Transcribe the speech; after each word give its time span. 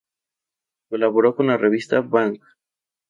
Colaboró 0.89 1.35
con 1.35 1.45
la 1.45 1.57
revista 1.57 2.01
"Bang! 2.01 2.39